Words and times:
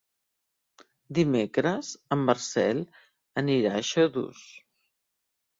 Dimecres 1.17 1.91
en 2.17 2.25
Marcel 2.31 2.83
anirà 3.43 3.77
a 3.81 3.85
Xodos. 3.91 4.43